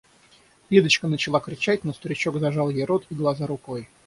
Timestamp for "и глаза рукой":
3.11-3.87